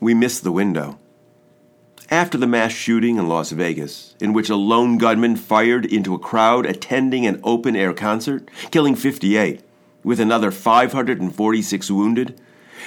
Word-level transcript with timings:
We 0.00 0.14
missed 0.14 0.44
the 0.44 0.52
window. 0.52 0.98
After 2.10 2.38
the 2.38 2.46
mass 2.46 2.72
shooting 2.72 3.16
in 3.16 3.28
Las 3.28 3.50
Vegas, 3.50 4.14
in 4.20 4.32
which 4.32 4.48
a 4.48 4.56
lone 4.56 4.96
gunman 4.96 5.36
fired 5.36 5.84
into 5.84 6.14
a 6.14 6.18
crowd 6.18 6.66
attending 6.66 7.26
an 7.26 7.40
open 7.42 7.74
air 7.74 7.92
concert, 7.92 8.48
killing 8.70 8.94
58, 8.94 9.60
with 10.04 10.20
another 10.20 10.50
546 10.50 11.90
wounded, 11.90 12.40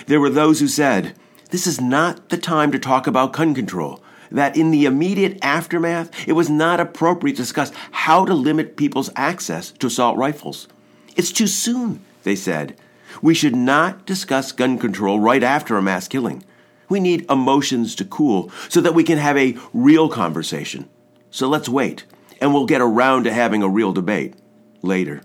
there 0.08 0.22
were 0.22 0.30
those 0.30 0.60
who 0.62 0.68
said, 0.68 1.14
This 1.50 1.68
is 1.68 1.82
not 1.82 2.30
the 2.30 2.38
time 2.38 2.72
to 2.72 2.80
talk 2.80 3.06
about 3.08 3.34
gun 3.34 3.54
control. 3.54 4.02
That 4.32 4.56
in 4.56 4.72
the 4.72 4.86
immediate 4.86 5.38
aftermath, 5.42 6.10
it 6.26 6.34
was 6.34 6.50
not 6.50 6.80
appropriate 6.80 7.36
to 7.36 7.42
discuss 7.42 7.74
how 7.92 8.24
to 8.24 8.34
limit 8.34 8.78
people's 8.78 9.12
access 9.18 9.72
to 9.72 9.88
assault 9.88 10.18
rifles. 10.18 10.70
It's 11.18 11.34
too 11.34 11.48
soon, 11.48 12.04
they 12.24 12.38
said. 12.38 12.78
We 13.22 13.34
should 13.34 13.56
not 13.56 14.06
discuss 14.06 14.54
gun 14.54 14.80
control 14.80 15.20
right 15.20 15.44
after 15.44 15.78
a 15.78 15.82
mass 15.82 16.08
killing. 16.08 16.46
We 16.92 17.00
need 17.00 17.26
emotions 17.32 17.96
to 17.96 18.04
cool 18.04 18.52
so 18.68 18.82
that 18.82 18.94
we 18.94 19.06
can 19.06 19.18
have 19.18 19.38
a 19.38 19.58
real 19.72 20.10
conversation. 20.10 20.90
So 21.30 21.48
let's 21.48 21.70
wait, 21.70 22.04
and 22.42 22.54
we'll 22.54 22.66
get 22.66 22.82
around 22.82 23.24
to 23.24 23.34
having 23.34 23.64
a 23.64 23.70
real 23.70 23.94
debate 23.94 24.34
later. 24.82 25.22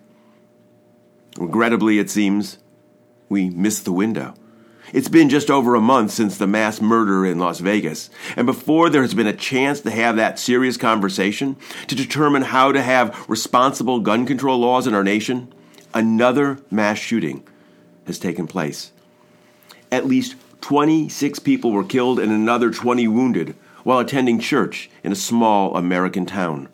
Regrettably, 1.37 1.99
it 1.99 2.09
seems, 2.09 2.59
we 3.29 3.51
missed 3.51 3.85
the 3.85 3.91
window. 3.91 4.35
It's 4.93 5.09
been 5.09 5.29
just 5.29 5.51
over 5.51 5.75
a 5.75 5.81
month 5.81 6.13
since 6.13 6.39
the 6.39 6.47
mass 6.47 6.81
murder 6.81 7.27
in 7.27 7.41
Las 7.41 7.59
Vegas, 7.59 8.11
and 8.37 8.47
before 8.47 8.89
there 8.89 9.03
has 9.03 9.15
been 9.15 9.27
a 9.27 9.33
chance 9.33 9.81
to 9.81 9.91
have 9.91 10.15
that 10.15 10.39
serious 10.39 10.77
conversation 10.77 11.57
to 11.89 11.97
determine 11.97 12.43
how 12.43 12.71
to 12.71 12.81
have 12.81 13.29
responsible 13.29 13.99
gun 13.99 14.25
control 14.25 14.61
laws 14.61 14.87
in 14.87 14.95
our 14.95 15.03
nation, 15.03 15.53
another 15.93 16.61
mass 16.71 16.99
shooting 16.99 17.43
has 18.07 18.21
taken 18.21 18.47
place. 18.47 18.93
At 19.91 20.07
least 20.07 20.37
26 20.61 21.39
people 21.41 21.73
were 21.73 21.85
killed 21.85 22.19
and 22.19 22.33
another 22.33 22.71
20 22.71 23.07
wounded 23.09 23.55
while 23.83 23.99
attending 23.99 24.39
church 24.39 24.91
in 25.05 25.13
a 25.13 25.17
small 25.17 25.77
American 25.77 26.27
town. 26.27 26.69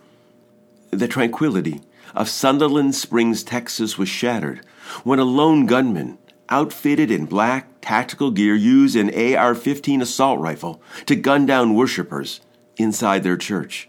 The 0.90 1.08
tranquility 1.08 1.80
of 2.14 2.28
Sutherland 2.28 2.94
Springs, 2.94 3.42
Texas 3.42 3.98
was 3.98 4.08
shattered 4.08 4.64
when 5.04 5.18
a 5.18 5.24
lone 5.24 5.66
gunman, 5.66 6.18
outfitted 6.48 7.10
in 7.10 7.26
black 7.26 7.68
tactical 7.80 8.30
gear, 8.30 8.54
used 8.54 8.96
an 8.96 9.10
AR 9.14 9.54
15 9.54 10.02
assault 10.02 10.40
rifle 10.40 10.80
to 11.06 11.16
gun 11.16 11.46
down 11.46 11.74
worshippers 11.74 12.40
inside 12.76 13.22
their 13.22 13.36
church. 13.36 13.88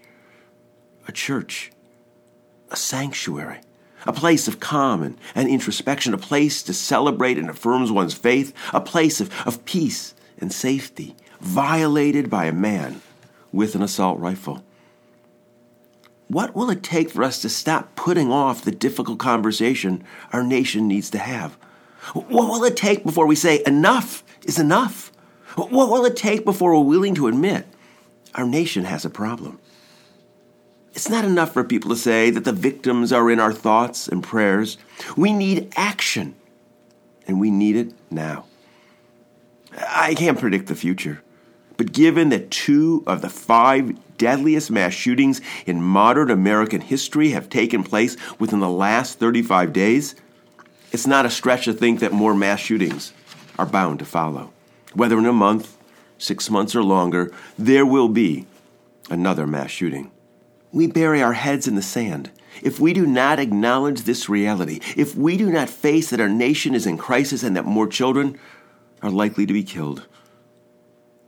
A 1.07 1.11
church, 1.11 1.71
a 2.71 2.75
sanctuary 2.75 3.59
a 4.05 4.13
place 4.13 4.47
of 4.47 4.59
calm 4.59 5.17
and, 5.35 5.49
introspection, 5.49 6.13
a 6.13 6.17
place 6.17 6.63
to 6.63 6.73
celebrate 6.73 7.37
and 7.37 7.49
affirms 7.49 7.91
one's 7.91 8.13
faith, 8.13 8.53
a 8.73 8.81
place 8.81 9.21
of, 9.21 9.31
of 9.47 9.63
peace 9.65 10.13
and 10.39 10.51
safety, 10.51 11.15
violated 11.39 12.29
by 12.29 12.45
a 12.45 12.53
man 12.53 13.01
with 13.51 13.75
an 13.75 13.81
assault 13.81 14.19
rifle. 14.19 14.63
What 16.27 16.55
will 16.55 16.69
it 16.69 16.81
take 16.81 17.11
for 17.11 17.23
us 17.23 17.41
to 17.41 17.49
stop 17.49 17.95
putting 17.95 18.31
off 18.31 18.63
the 18.63 18.71
difficult 18.71 19.19
conversation 19.19 20.03
our 20.31 20.43
nation 20.43 20.87
needs 20.87 21.09
to 21.11 21.19
have? 21.19 21.53
What 22.13 22.49
will 22.49 22.63
it 22.63 22.75
take 22.75 23.03
before 23.03 23.27
we 23.27 23.35
say 23.35 23.61
enough 23.65 24.23
is 24.43 24.59
enough? 24.59 25.11
What 25.55 25.71
will 25.71 26.05
it 26.05 26.17
take 26.17 26.43
before 26.43 26.73
we're 26.73 26.89
willing 26.89 27.15
to 27.15 27.27
admit 27.27 27.67
our 28.33 28.45
nation 28.45 28.85
has 28.85 29.05
a 29.05 29.09
problem? 29.09 29.59
It's 30.93 31.09
not 31.09 31.25
enough 31.25 31.53
for 31.53 31.63
people 31.63 31.89
to 31.89 31.95
say 31.95 32.29
that 32.29 32.43
the 32.43 32.51
victims 32.51 33.11
are 33.11 33.31
in 33.31 33.39
our 33.39 33.51
thoughts 33.51 34.07
and 34.07 34.21
prayers. 34.21 34.77
We 35.17 35.33
need 35.33 35.73
action, 35.75 36.35
and 37.27 37.39
we 37.39 37.49
need 37.49 37.75
it 37.75 37.93
now. 38.11 38.45
I 39.75 40.13
can't 40.13 40.39
predict 40.39 40.67
the 40.67 40.75
future, 40.75 41.23
but 41.77 41.93
given 41.93 42.29
that 42.29 42.51
two 42.51 43.03
of 43.07 43.23
the 43.23 43.29
five 43.29 43.97
deadliest 44.19 44.69
mass 44.69 44.93
shootings 44.93 45.41
in 45.65 45.81
modern 45.81 46.29
American 46.29 46.81
history 46.81 47.29
have 47.29 47.49
taken 47.49 47.83
place 47.83 48.15
within 48.37 48.59
the 48.59 48.69
last 48.69 49.17
35 49.17 49.73
days, 49.73 50.13
it's 50.91 51.07
not 51.07 51.25
a 51.25 51.31
stretch 51.31 51.65
to 51.65 51.73
think 51.73 52.01
that 52.01 52.11
more 52.11 52.35
mass 52.35 52.59
shootings 52.59 53.13
are 53.57 53.65
bound 53.65 53.97
to 53.97 54.05
follow. 54.05 54.53
Whether 54.93 55.17
in 55.17 55.25
a 55.25 55.33
month, 55.33 55.75
six 56.19 56.51
months, 56.51 56.75
or 56.75 56.83
longer, 56.83 57.33
there 57.57 57.85
will 57.85 58.09
be 58.09 58.45
another 59.09 59.47
mass 59.47 59.71
shooting 59.71 60.11
we 60.73 60.87
bury 60.87 61.21
our 61.21 61.33
heads 61.33 61.67
in 61.67 61.75
the 61.75 61.81
sand. 61.81 62.31
If 62.61 62.79
we 62.79 62.93
do 62.93 63.05
not 63.05 63.39
acknowledge 63.39 64.01
this 64.01 64.27
reality, 64.27 64.81
if 64.97 65.15
we 65.15 65.37
do 65.37 65.49
not 65.49 65.69
face 65.69 66.09
that 66.09 66.19
our 66.19 66.29
nation 66.29 66.75
is 66.75 66.85
in 66.85 66.97
crisis 66.97 67.43
and 67.43 67.55
that 67.55 67.65
more 67.65 67.87
children 67.87 68.37
are 69.01 69.11
likely 69.11 69.45
to 69.45 69.53
be 69.53 69.63
killed, 69.63 70.07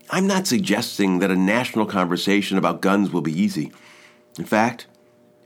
I'm 0.10 0.28
not 0.28 0.48
suggesting 0.48 1.20
that 1.20 1.32
a 1.32 1.36
national 1.36 1.86
conversation 1.86 2.58
about 2.58 2.82
guns 2.82 3.12
will 3.12 3.22
be 3.22 3.40
easy. 3.40 3.72
In 4.38 4.46
fact, 4.46 4.88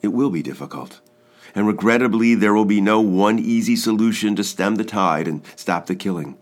it 0.02 0.10
will 0.10 0.30
be 0.30 0.42
difficult. 0.42 1.02
And 1.56 1.68
regrettably, 1.68 2.36
there 2.36 2.54
will 2.54 2.66
be 2.66 2.82
no 2.82 3.02
one 3.02 3.40
easy 3.40 3.76
solution 3.76 4.36
to 4.36 4.44
stem 4.44 4.76
the 4.76 4.84
tide 4.84 5.28
and 5.28 5.44
stop 5.56 5.88
the 5.88 5.96
killing. 5.96 6.38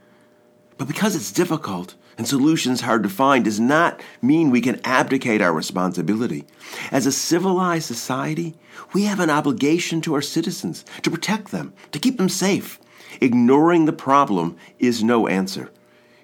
But 0.78 0.88
because 0.88 1.16
it's 1.16 1.31
difficult, 1.31 1.95
and 2.18 2.28
solutions 2.28 2.82
hard 2.82 3.04
to 3.04 3.10
find 3.10 3.46
does 3.46 3.60
not 3.60 4.02
mean 4.22 4.50
we 4.50 4.62
can 4.62 4.82
abdicate 4.84 5.42
our 5.42 5.54
responsibility. 5.54 6.46
As 6.92 7.06
a 7.06 7.12
civilized 7.12 7.86
society, 7.86 8.56
we 8.94 9.04
have 9.04 9.20
an 9.20 9.30
obligation 9.30 10.02
to 10.02 10.14
our 10.14 10.22
citizens 10.22 10.84
to 11.04 11.12
protect 11.12 11.52
them, 11.52 11.74
to 11.92 12.00
keep 12.00 12.18
them 12.18 12.30
safe. 12.30 12.80
Ignoring 13.22 13.86
the 13.86 13.94
problem 13.94 14.58
is 14.80 15.04
no 15.04 15.28
answer, 15.28 15.72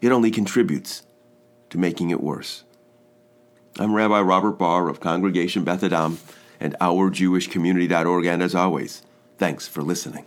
it 0.02 0.12
only 0.12 0.32
contributes 0.32 1.04
to 1.70 1.78
making 1.78 2.10
it 2.10 2.22
worse. 2.22 2.64
I'm 3.80 3.96
Rabbi 3.96 4.22
Robert 4.22 4.60
Barr 4.60 4.90
of 4.90 5.00
Congregation 5.00 5.64
Beth 5.64 5.84
Adam 5.84 6.20
and 6.60 6.76
OurJewishCommunity.org, 6.80 8.26
and 8.26 8.44
as 8.44 8.54
always, 8.54 9.02
thanks 9.38 9.68
for 9.68 9.82
listening. 9.82 10.26